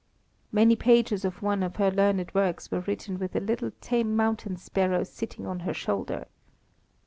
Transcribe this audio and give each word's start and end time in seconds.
Many 0.51 0.75
pages 0.75 1.23
of 1.25 1.43
one 1.43 1.61
of 1.61 1.75
her 1.75 1.91
learned 1.91 2.31
works 2.33 2.71
were 2.71 2.79
written 2.79 3.19
with 3.19 3.35
a 3.35 3.39
little 3.39 3.69
tame 3.81 4.15
mountain 4.15 4.57
sparrow 4.57 5.03
sitting 5.03 5.45
on 5.45 5.59
her 5.59 5.75
shoulder. 5.75 6.25